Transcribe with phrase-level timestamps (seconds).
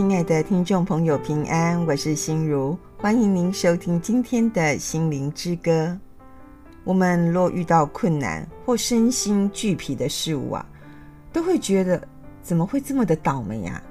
[0.00, 5.94] 亲爱的听众朋友，平安，我是心如，欢迎您收听今天的心灵之歌。
[6.84, 10.66] 我们若遇到困难或身心俱疲的事物啊，
[11.34, 12.02] 都会觉得
[12.42, 13.82] 怎么会这么的倒霉啊？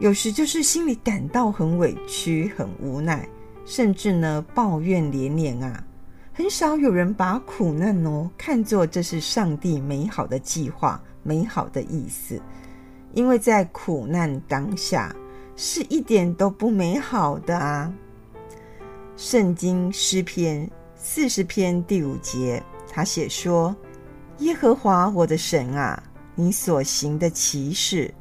[0.00, 3.24] 有时就是心里感到很委屈、很无奈，
[3.64, 5.84] 甚至呢抱怨连连啊。
[6.32, 12.42] 很少有人把苦难哦看作这是上帝美好的计划、美好的意思。
[13.14, 15.14] 因为在苦难当下
[15.60, 17.92] 是一点都不美好的啊。
[19.16, 23.74] 圣经诗篇四十篇第五节，他写说
[24.38, 26.00] ：“耶和华我的神啊，
[26.36, 28.14] 你所行的奇事，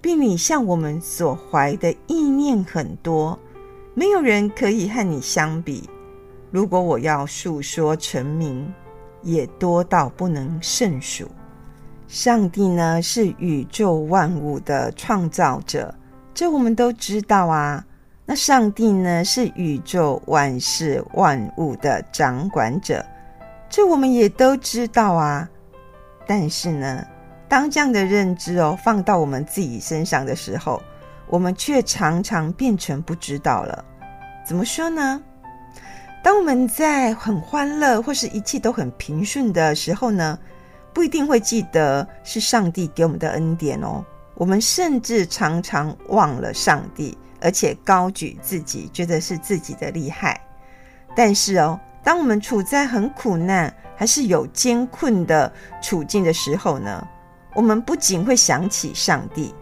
[0.00, 3.36] 并你向我们所怀的意念很多，
[3.92, 5.90] 没有人可以和你相比。
[6.52, 8.72] 如果我要述说成名，
[9.20, 11.28] 也多到不能胜数。”
[12.06, 15.92] 上帝呢，是宇宙万物的创造者，
[16.34, 17.84] 这我们都知道啊。
[18.26, 23.04] 那上帝呢，是宇宙万事万物的掌管者，
[23.68, 25.48] 这我们也都知道啊。
[26.26, 27.06] 但是呢，
[27.48, 30.82] 当这样的认知哦放到我们自己身上的时候，
[31.28, 33.84] 我们却常常变成不知道了。
[34.46, 35.22] 怎么说呢？
[36.22, 40.38] 当我们在很欢乐或是一切都很平顺的时候呢，
[40.94, 44.02] 不一定会记得是上帝给我们的恩典哦。
[44.34, 50.40] 我们甚至常常忘了上帝，而且高举自己，觉得是自己的厉害。
[51.14, 57.06] 但是哦，当我们处在很苦难，还是有艰困的处境的时候呢，
[57.54, 59.54] 我们不仅会想起上帝，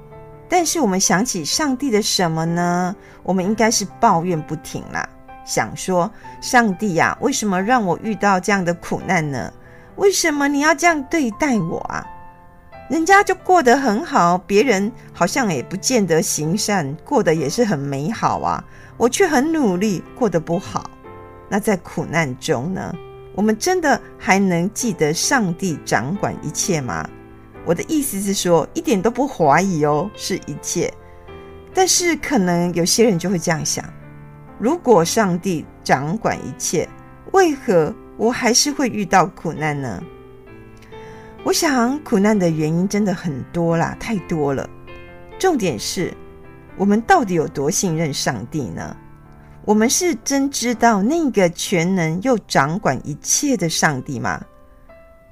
[0.49, 2.97] 但是我们想起上帝的什么呢？
[3.23, 5.07] 我们应该是抱怨不停啦，
[5.45, 6.11] 想说
[6.41, 9.53] 上帝呀，为什么让我遇到这样的苦难呢？
[9.97, 12.07] 为什么你要这样对待我啊？
[12.93, 18.63] 人家就过得很好，别人好像也不见得行善，过得也是很美好啊。
[18.99, 20.91] 我却很努力，过得不好。
[21.49, 22.95] 那在苦难中呢，
[23.35, 27.09] 我们真的还能记得上帝掌管一切吗？
[27.65, 30.93] 我的意思是说，一点都不怀疑哦，是一切。
[31.73, 33.83] 但是可能有些人就会这样想：
[34.59, 36.87] 如果上帝掌管一切，
[37.33, 37.95] 为何？
[38.19, 40.03] 我还是会遇到苦难呢。
[41.45, 44.69] 我想苦难的原因真的很多啦，太多了。
[45.41, 46.15] 重点是
[46.77, 48.97] 我们到底有多信任上帝呢？
[49.65, 54.41] 我们是真知道那个全能又掌管一切的上帝吗？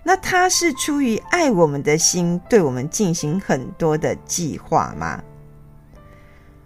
[0.02, 5.22] 那他是出于爱我们的心，对我们进行很多的计划吗？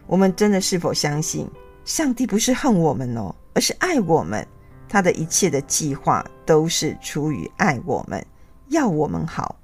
[0.07, 1.47] 我们真的是否相信
[1.85, 4.47] 上帝不是恨我们哦，而是爱我们？
[4.89, 8.25] 他的一切的计划都是出于爱我们，
[8.75, 9.61] 要我们好。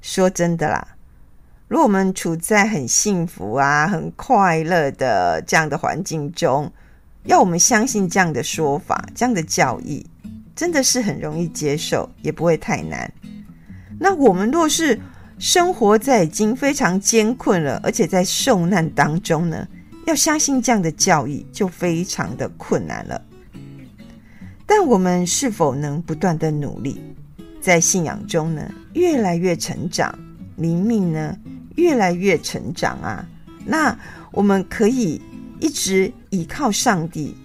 [0.00, 0.96] 说真的啦，
[1.68, 6.72] 如果我们处在很幸福啊、很快乐的这样的环境中，
[7.24, 10.06] 要我们相信这样的说法、这样的教义，
[10.54, 13.12] 真的是很容易接受，也不会太难。
[13.98, 14.98] 那我们若是
[15.38, 19.66] 生活在已经非常艰困了，而且在受难当中呢，
[20.06, 23.20] 要相信这样的教义，就非常的困难了。
[24.64, 27.02] 但我们是否能不断的努力，
[27.60, 30.16] 在信仰中呢，越来越成长，
[30.56, 31.36] 灵命呢，
[31.76, 33.26] 越来越成长啊？
[33.64, 33.96] 那
[34.32, 35.20] 我们可以
[35.60, 37.36] 一直倚靠上帝，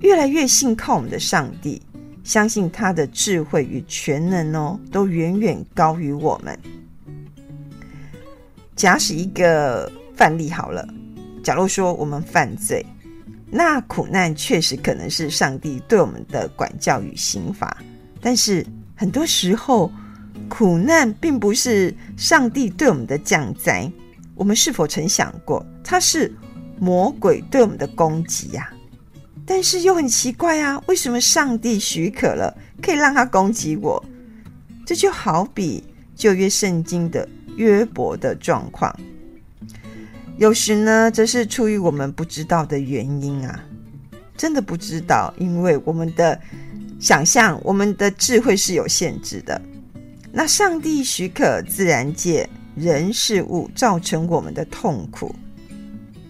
[0.00, 1.80] 越来越信靠我们的上帝，
[2.24, 6.58] 相信他的智慧与全能哦，都远远高于我们。
[8.74, 10.88] 假使一个范例好了，
[11.44, 12.84] 假如说我们犯罪。
[13.52, 17.76] 那苦难确实可能是上帝对我们的管教与刑罚，
[18.20, 18.64] 但是
[19.00, 19.90] 很多时候，
[20.46, 23.90] 苦难并不是上帝对我们的降灾。
[24.34, 26.30] 我们是否曾想过，它是
[26.78, 28.70] 魔鬼对我们的攻击呀？
[29.46, 34.04] 但是又很奇怪啊，为什么上帝许可了，可以让他攻击我？
[34.84, 35.82] 这就好比
[36.14, 37.26] 旧约圣经的
[37.56, 38.94] 约伯的状况。
[40.36, 43.64] 有时呢，这是出于我们不知道的原因啊，
[44.36, 46.38] 真的不知道，因为我们的
[47.00, 49.60] 想象、我们的智慧是有限制的。
[50.30, 55.34] 那上帝许可自然界人事物造成我们的痛苦，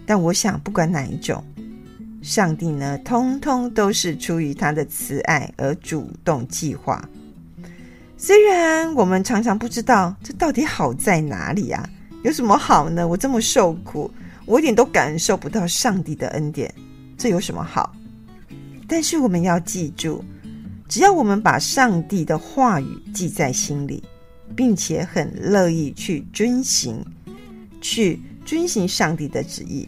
[0.05, 1.43] 但我想，不管哪一种，
[2.21, 7.07] 上帝呢，通通都是出于他的慈爱而主动计划。
[8.17, 11.87] 虽然我们常常不知道这到底好在哪里啊。
[12.23, 13.07] 有什么好呢？
[13.07, 14.09] 我这么受苦，
[14.45, 16.71] 我一点都感受不到上帝的恩典，
[17.17, 17.95] 这有什么好？
[18.87, 20.23] 但是我们要记住，
[20.91, 24.03] 只要我们把上帝的话语记在心里，
[24.57, 27.01] 并且很乐意去遵行，
[27.79, 29.87] 去遵行上帝的旨意，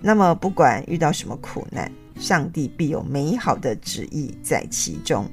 [0.00, 5.30] 那么不管遇到什么苦难，上帝必有美好的旨意在其中。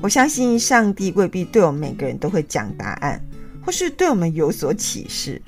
[0.00, 3.22] 我相信上帝未必对我们每个人都会讲答案，
[3.62, 5.42] 或是对我们有所启示，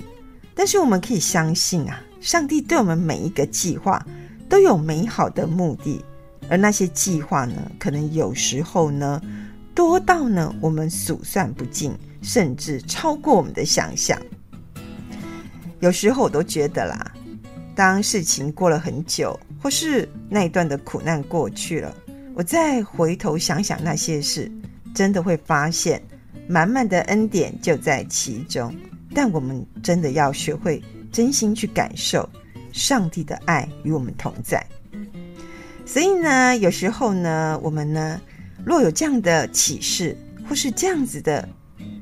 [0.53, 4.05] 但是我们可以相信啊，上帝对我们每一个计划
[4.47, 6.05] 都有美好的目的，
[6.51, 9.21] 而那些计划呢，可能有时候呢，
[9.73, 14.21] 多到呢我们数算不尽，甚至超过我们的想象。
[15.79, 17.13] 有时候我都觉得啦，
[17.73, 21.95] 当事情过了很久，或是那一段的苦难过去了。
[22.35, 24.51] 我再回头想想那些事，
[24.93, 26.03] 真的会发现
[26.49, 28.75] 满满的恩典就在其中。
[29.13, 30.83] 但我们真的要学会
[31.13, 32.29] 真心去感受
[32.73, 34.61] 上帝的爱与我们同在。
[35.91, 38.21] 所以呢，有时候呢，我们呢，
[38.63, 40.15] 若有这样的启示
[40.47, 41.45] 或是这样子的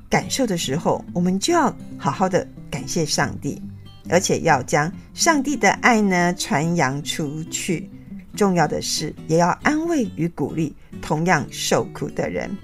[0.07, 3.59] 感受的时候，我们就要好好的感谢上帝，
[4.07, 7.89] 而且要将上帝的爱呢传扬出去。
[8.35, 12.55] 重要的是，也要安慰与鼓励同样受苦的人。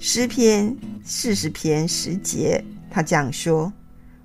[0.00, 2.60] 诗篇四十篇十节，
[2.90, 3.72] 他这样说：“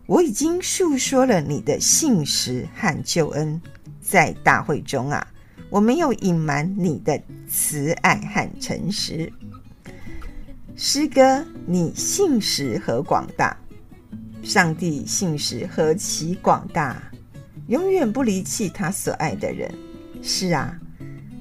[0.07, 3.61] 我已经述说了你的信实和救恩，
[4.01, 5.25] 在大会中啊，
[5.69, 9.31] 我没有隐瞒你的慈爱和诚实。”
[10.75, 13.57] 诗歌，你信实何广大！
[14.41, 17.11] 上帝信实何其广大，
[17.67, 19.69] 永远不离弃他所爱的人。
[20.21, 20.79] 是啊，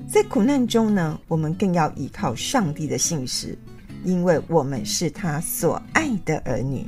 [0.08, 3.56] 在苦难中呢，我们更要依靠上帝的信实，
[4.02, 6.84] 因为我们是他所爱的儿女，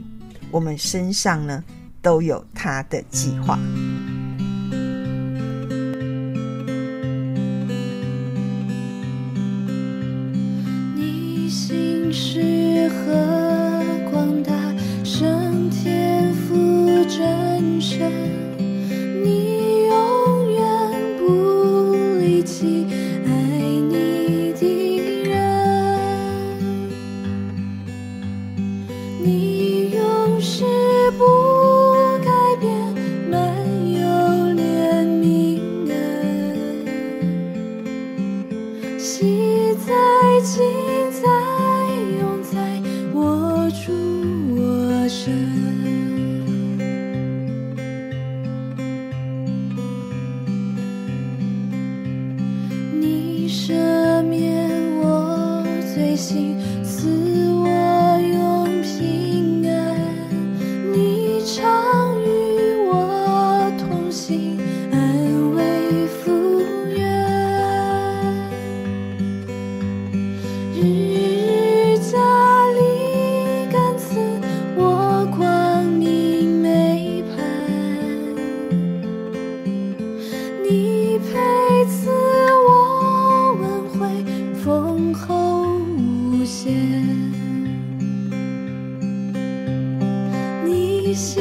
[0.51, 1.63] 我们身上呢
[2.03, 3.57] 都有他的计划。
[18.01, 18.50] 对。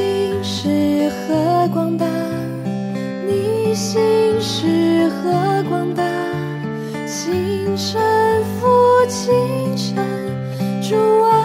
[0.00, 2.06] 心是何广大，
[3.26, 4.00] 你心
[4.40, 6.02] 是何广大，
[7.06, 8.00] 情深
[8.58, 8.66] 负
[9.08, 9.96] 情深，
[10.80, 11.39] 主。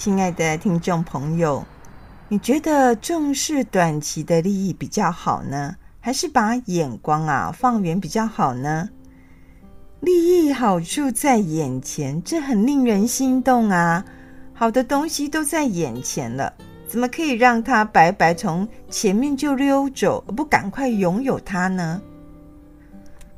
[0.00, 1.62] 亲爱的听众朋友，
[2.30, 8.88] 你觉得重视短期的利益比较好呢，还是把眼光啊放远比较好呢？
[10.00, 14.02] 利益好处在眼前，这很令人心动啊！
[14.54, 16.54] 好的东西都在眼前了，
[16.88, 22.00] 怎么可以让它白白从前面就溜走，而不赶快拥有它呢？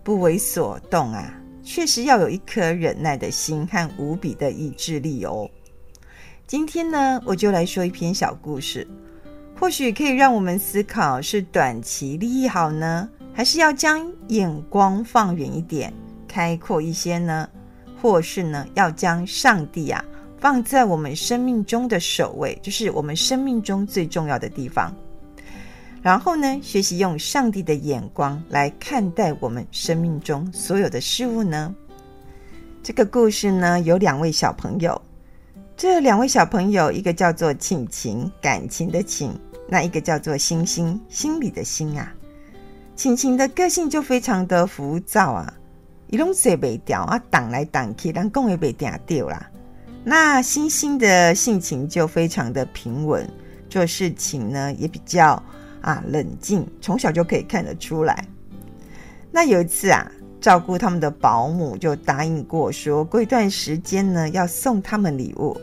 [0.04, 5.50] 不为所动啊，确实要有一颗忍耐的心和无比的意志力哦。
[6.52, 8.87] 今天呢，我就来说一篇小故事，
[9.59, 15.90] 或许可以让我们思考：是短期利益好呢，还是要将眼光放远一点？
[16.28, 17.49] 开阔一些呢，
[18.02, 20.04] 或是呢，要将上帝啊
[20.38, 24.94] 放在我们生命中的首位，就是我们生命中最重要的地方。
[26.02, 31.75] 然后呢，学习用上帝的眼光来看待我们生命中所有的事物呢。
[32.82, 35.00] 这个故事呢，有两位小朋友，
[35.82, 39.36] 这两位小朋友，一个叫做晴晴，感情的晴，
[39.68, 42.14] 那一个叫做星星，心里的心啊。
[42.94, 45.52] 晴晴的个性就非常的浮躁啊。
[46.06, 49.50] 一拢说袂掉啊，挡来挡去，但讲也袂定掉啦。
[50.04, 53.28] 那星星的性情就非常的平稳，
[53.68, 55.42] 做事情呢也比较
[55.80, 58.24] 啊冷静，从小就可以看得出来。
[59.32, 60.08] 那有一次啊，
[60.40, 65.60] 照顾他们的保姆就答应过说，过一段时间呢要送他们礼物。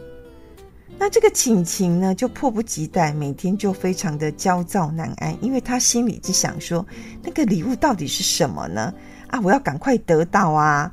[1.01, 6.85] 那这个晴晴呢就迫不及待，每天就非常的焦躁难安，因为他心里就想说，
[7.23, 8.93] 那个礼物到底是什么呢？
[9.29, 9.39] 啊！
[9.41, 10.91] 我要赶快得到啊！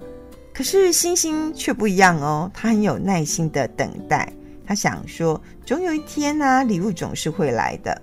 [0.54, 4.32] 可是星星却不一样哦，他很有耐心的等待。
[4.64, 8.00] 他想说，总有一天啊，礼物总是会来的。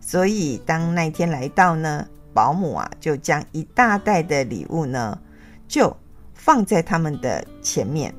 [0.00, 5.16] 所以当那天来到呢，保姆啊就将一大袋的礼物呢，
[5.68, 5.96] 就
[6.34, 8.12] 放在他们的前面。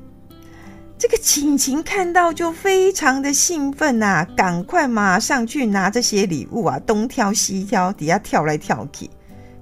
[0.96, 9.10] 这个晴晴看到就非常的兴奋呐、啊，赶快马上去拿这些礼物啊，东挑西挑，底下跳来跳去。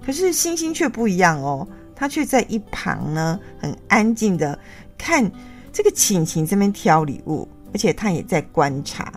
[0.05, 4.59] 可是星星却不一样哦，他却在一旁呢，很安静的
[4.99, 5.31] 看
[5.73, 9.13] 这个晴晴这边挑礼物，而且他也在观察，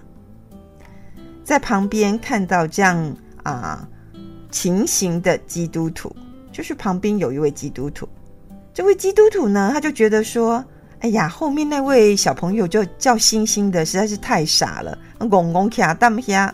[1.44, 3.88] 在旁边看到这样啊
[4.50, 6.16] 情形的基督徒，
[6.52, 8.08] 就是旁边有一位基督徒，
[8.74, 10.64] 这位基督徒呢，他就觉得说，
[11.00, 16.54] 哎呀，后面那位小朋友就叫星星的实在是太傻了，拱拱卡当下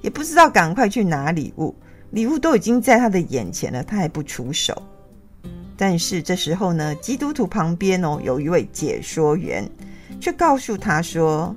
[0.00, 1.74] 也不知道赶快去拿礼物。
[2.10, 4.82] 礼物都已经在他的眼前了，他还不出手。
[5.76, 9.68] 但是这时候呢，基督徒旁边哦，有一位解说员，
[10.20, 11.54] 却告诉他说：“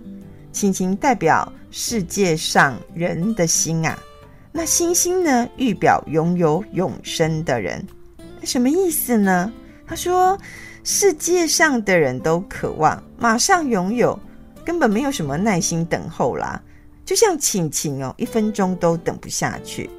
[0.53, 3.97] 晴晴代表世界上人的心啊，
[4.51, 7.85] 那星星呢，预表拥有永生的人。
[8.43, 9.51] 什么意思呢？
[9.85, 10.37] 他说，
[10.87, 14.17] 世界上的人都渴望马上拥有，
[14.63, 16.61] 根本没有什么耐心等候啦，
[17.03, 19.89] 就像晴晴哦，一分钟都等不下去。”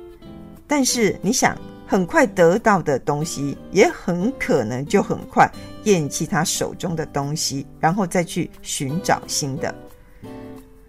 [0.64, 5.50] 但是你想，很快得到的东西，也很可能就很快
[5.82, 9.74] 厌弃他手中的东西，然后再去寻找新的。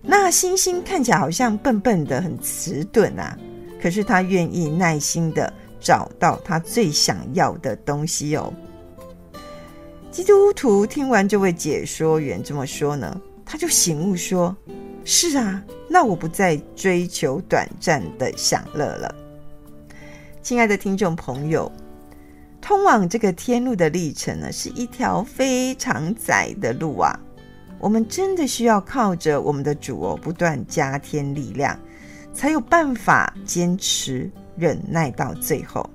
[0.04, 3.36] 那星星看起来好像笨笨的，很迟钝啊，
[3.82, 8.54] 可是他愿意耐心的找到他最想要的东西哦。
[10.18, 14.58] 基督徒听完这位解说员这么说呢，他就醒悟说
[15.06, 19.14] ：“是啊，那我不再追求短暂的享乐了。”
[20.42, 21.72] 亲爱的听众朋友，
[22.60, 27.14] 通往这个天路的历程呢，是一条非常窄的路啊。
[27.78, 31.80] 我们真的需要靠着我们的主哦，不断加添力量，
[32.34, 35.88] 才有办法坚持忍耐到最后。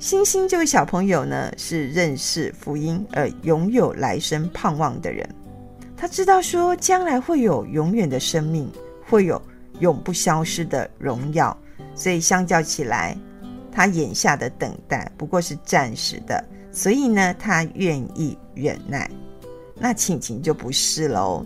[0.00, 5.28] 星星这位小朋友呢，是认识福音而拥有来生盼望的人。
[5.94, 8.66] 他知道说，将来会有永远的生命，
[9.06, 9.40] 会有
[9.80, 11.54] 永不消失的荣耀。
[11.94, 13.14] 所以相较起来，
[13.70, 16.42] 他眼下的等待不过是暂时的，
[16.72, 19.08] 所以呢，他愿意忍耐。
[19.74, 21.44] 那晴晴就不是喽，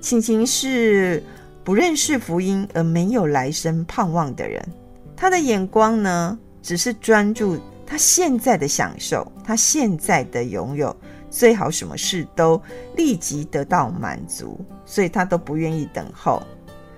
[0.00, 1.22] 晴晴是
[1.62, 4.66] 不认识福音而没有来生盼望的人，
[5.14, 7.58] 他的眼光呢，只是专注
[7.92, 10.96] 他现在的享受，他现在的拥有，
[11.28, 12.58] 最好什么事都
[12.96, 16.42] 立即得到满足，所以他都不愿意等候。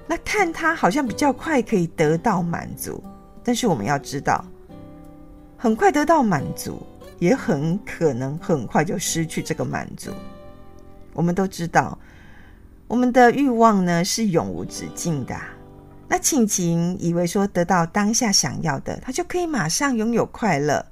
[0.06, 3.02] 那看他好像比较快可以得到满足，
[3.42, 4.44] 但是我们要知道，
[5.56, 6.80] 很快得到满足，
[7.18, 10.12] 也很可能很快就失去这个满足。
[11.12, 11.98] 我们都知道，
[12.86, 15.34] 我们的欲望呢是永无止境的。
[16.14, 20.86] 那晴晴以为说得到当下想要的，他就可以马上拥有快乐，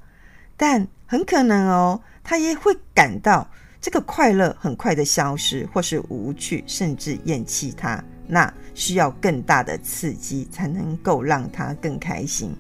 [0.57, 3.49] 但很可能哦，他也会感到
[3.81, 8.03] 这个快乐很快的消失，或是无趣，甚至厌弃它。
[8.27, 12.53] 那需要更大的刺激才能够让他更开心。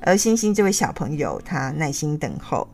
[0.00, 2.68] 而星星这位小朋友，他耐心等候，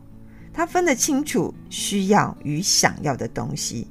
[0.51, 3.87] 他分得清楚需要与想要的东西。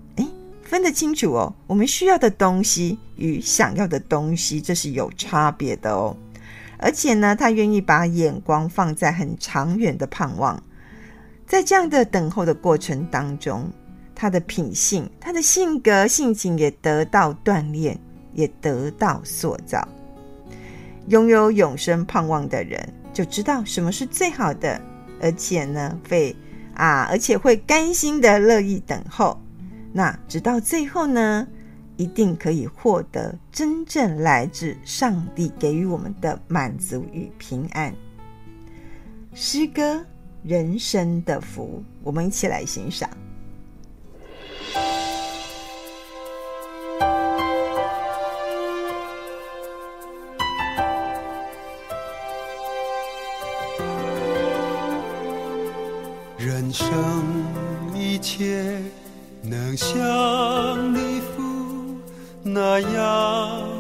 [0.69, 6.15] 分得清楚哦，我们需要的东西与想要的东西，这是有差别的哦。
[6.77, 10.63] 而且呢，他愿意把眼光放在很长远的盼望，
[11.47, 13.67] 在这样的等候的过程当中，
[14.15, 17.99] 他的品性、他的性格、性情也得到锻炼，
[18.35, 19.89] 也得到塑造。
[21.07, 24.79] 拥有永生盼望的人，就知道什么是最好的，
[25.23, 26.37] 而且呢，会
[26.75, 29.41] 啊，而且会甘心的乐意等候。
[29.93, 31.47] 那直到最后呢，
[31.97, 37.95] 一定可以获得真正来自上帝给予我们的满足与平安。
[39.35, 39.95] 诗歌
[40.43, 43.09] 《人生的福》，我们一起来欣赏。
[56.39, 56.89] 人生
[57.95, 58.81] 一切
[59.49, 61.99] 能像你父
[62.43, 63.78] 那样。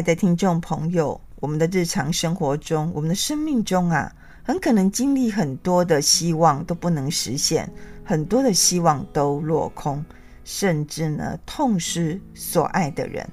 [0.00, 4.10] 爱的听众朋友，我们的日常生活中，我们的生命中啊，
[4.42, 7.70] 很可能经历很多的希望都不能实现，
[8.02, 10.02] 很多的希望都落空，
[10.42, 13.28] 甚至呢，痛失所爱的人。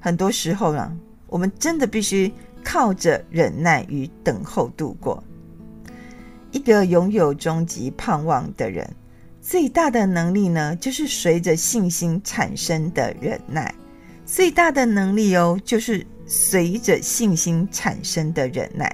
[0.00, 0.90] 很多时候呢，
[1.26, 2.32] 我们真的必须
[2.64, 5.22] 靠着忍耐与等候度过。
[6.50, 8.90] 一个拥有终极盼望的人，
[9.42, 13.74] 最大的能力呢，就是随着信心产生的忍耐。
[14.34, 18.92] 最大的能力哦，就是随着信心产生的忍耐。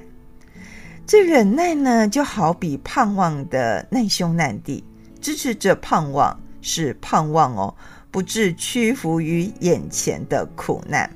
[1.06, 4.84] 这忍耐呢，就好比盼望的难兄难弟，
[5.18, 7.74] 支持着盼望，是盼望哦，
[8.10, 11.10] 不致屈服于眼前的苦难。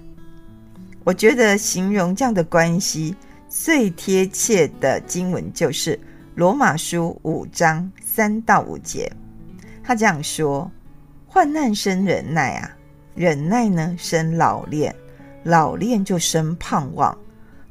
[1.05, 3.15] 我觉得形容这样的关系
[3.51, 6.01] 最贴切的经文就是
[6.35, 9.13] 罗马书五章三到五节，
[9.83, 10.73] 他这样说：
[11.27, 12.75] 患难生忍耐啊。
[13.15, 14.95] 忍耐呢，生老练，
[15.45, 17.17] 老练就生盼望，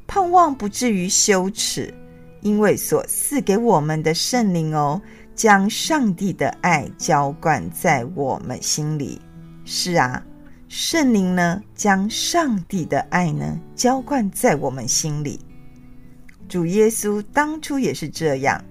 [0.06, 1.92] 盼望不至于羞耻，
[2.40, 5.00] 因为所赐给我们的圣灵哦，
[5.34, 9.20] 将上帝的爱浇灌在我们心里。
[9.64, 10.22] 是啊，
[10.68, 15.38] 圣灵呢，将上帝的爱呢浇灌在我们心里。
[16.48, 18.62] 主耶稣当初也是这样，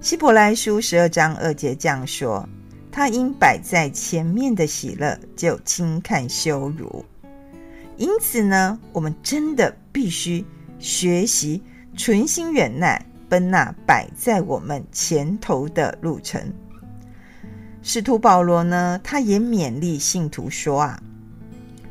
[0.00, 2.48] 希伯来书十二章二节这样说。
[2.92, 7.04] 他因摆在前面的喜乐，就轻看羞辱。
[7.96, 10.44] 因此呢，我们真的必须
[10.78, 11.62] 学习
[11.96, 16.42] 存心忍耐，奔那摆在我们前头的路程。
[17.82, 21.02] 使徒保罗呢，他也勉励信徒说啊：“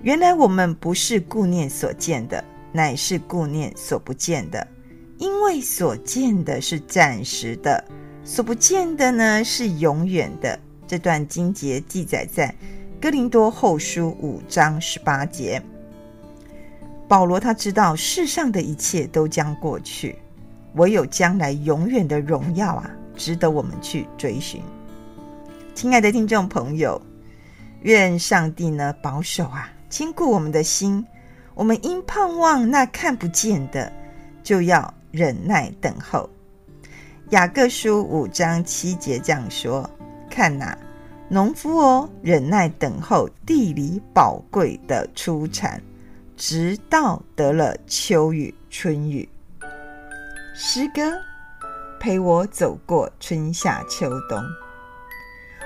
[0.04, 4.68] 原来我们不是顾念所见的，乃是顾念所不见的，
[5.18, 7.84] 因为所见的是暂时的，
[8.24, 12.52] 所不见的呢是永远的。”这段经节记载在
[12.99, 15.62] 哥林多后书五章十八节。
[17.08, 20.17] 保罗他知道世上的一切都将过去，
[20.73, 24.63] 唯有将来永远的荣耀啊，值得我们去追寻。
[25.75, 26.99] 亲爱的听众朋友，
[27.84, 31.06] 愿上帝呢保守啊，坚固我们的心。
[31.54, 33.93] 我们因盼望那看不见的，
[34.41, 36.28] 就要忍耐等候。
[37.30, 39.88] 雅各书五章七节这样说。
[40.39, 40.73] 看呐，
[41.28, 45.84] 农夫哦，忍耐等候地里宝贵的出产，
[46.38, 49.28] 直到得了秋雨春雨。
[50.56, 51.02] 诗歌
[51.99, 54.41] 陪我走过春夏秋冬。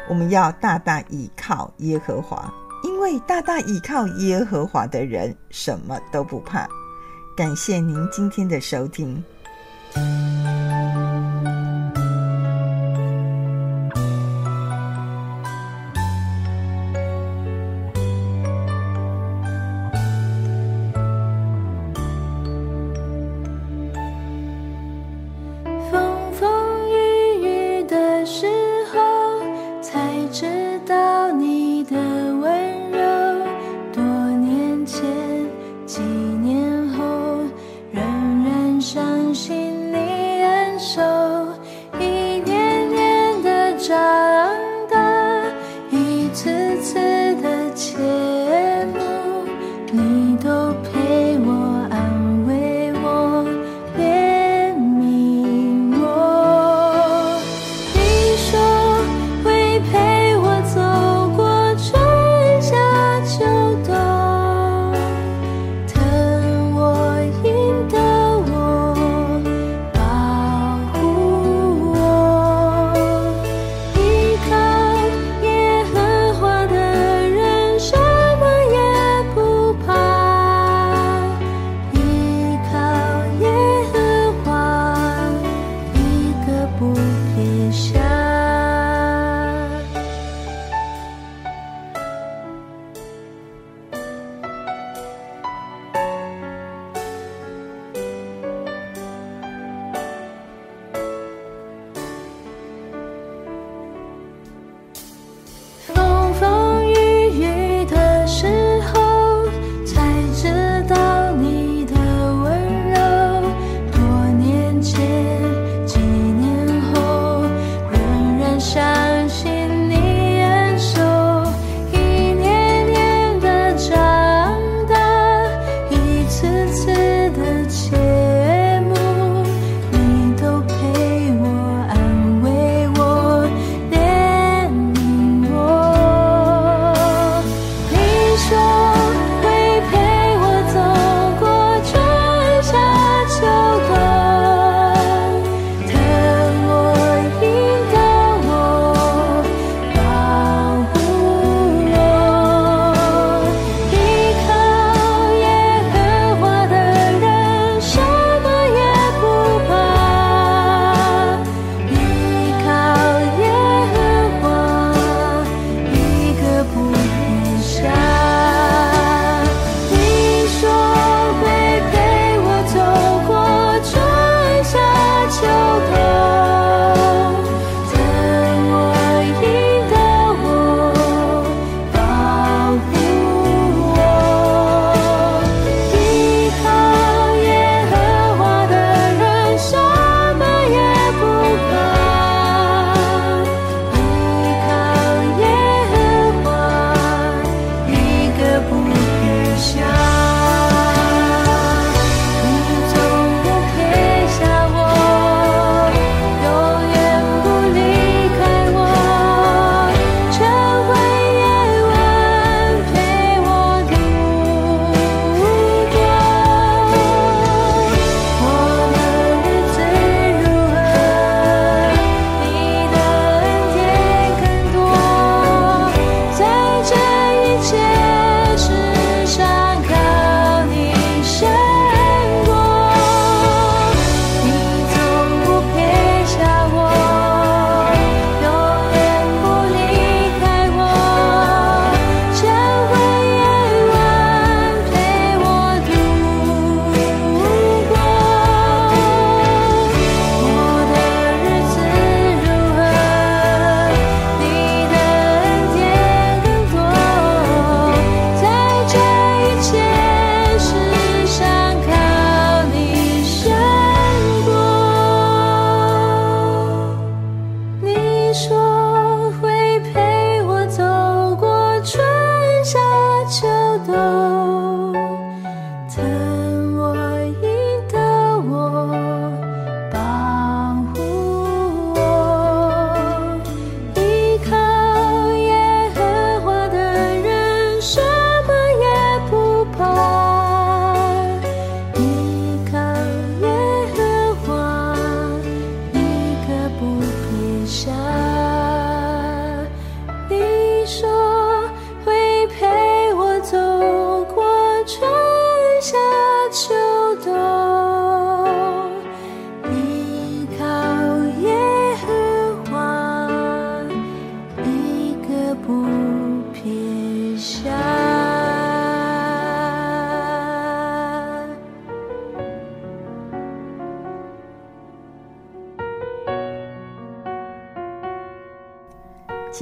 [0.10, 2.52] 我们要大大倚靠耶和华，
[2.84, 6.68] 因为大大倚靠耶和华的人，什么都不怕。
[7.38, 9.24] 感谢您今天的收听。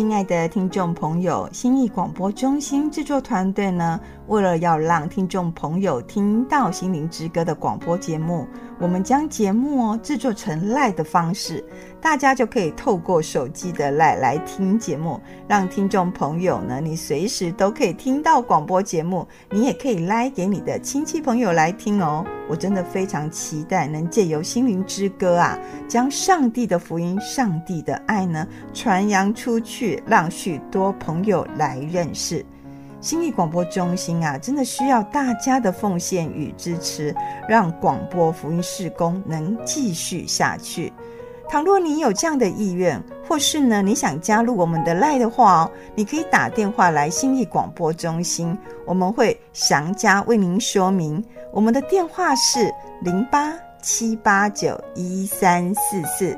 [0.02, 8.48] 今的听众朋友，心意广播中心制作团队呢，为了要让听众朋友听到《心灵之歌》的广播节目，
[8.80, 11.64] 我们将节目哦制作成 LINE 的方式，
[12.00, 22.26] 大家就可以透过手机的 LINE 来听节目，让听众朋友呢，你随时都可以听到广播节目，你也可以赖给你的亲戚朋友来听哦。
[22.50, 25.58] 我真的非常期待能借由《心灵之歌》啊，
[25.88, 32.46] 将上帝的福音、上帝的爱呢传扬出去，让许多朋友来认识。
[33.00, 37.16] 信义广播中心啊，真的需要大家的奉献与支持，
[37.48, 40.92] 让广播福音事工能继续下去。
[41.48, 51.24] 倘若你有这样的意愿，或是呢你想加入我们的 LINE 的话哦，你可以打电话来信义广播中心，我们会详加为您说明。
[51.54, 52.70] 我们的电话是
[53.02, 56.38] 零八七八九一三四四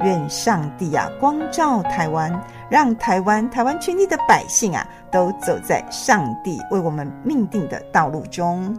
[0.00, 2.32] 愿上帝啊光照台湾，
[2.68, 8.76] 让台湾台湾全体的百姓啊都走在上帝为我们命定的道路中。